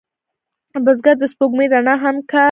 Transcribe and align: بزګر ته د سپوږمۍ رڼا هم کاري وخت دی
بزګر 0.85 1.15
ته 1.17 1.19
د 1.21 1.23
سپوږمۍ 1.31 1.67
رڼا 1.73 1.95
هم 2.03 2.15
کاري 2.17 2.27
وخت 2.31 2.31
دی 2.31 2.39